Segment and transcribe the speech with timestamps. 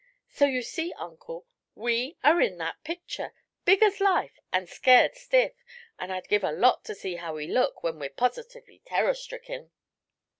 [0.31, 1.45] So you see, Uncle,
[1.75, 3.33] we are in that picture
[3.65, 5.53] big as life and scared stiff
[5.99, 9.69] and I'd give a lot to see how we look when we're positively terror stricken."